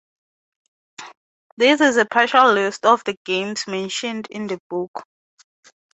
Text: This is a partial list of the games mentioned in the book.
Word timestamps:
This 1.57 1.79
is 1.79 1.97
a 1.97 2.05
partial 2.07 2.51
list 2.53 2.87
of 2.87 3.03
the 3.03 3.15
games 3.23 3.67
mentioned 3.67 4.25
in 4.31 4.47
the 4.47 4.59
book. 4.67 5.03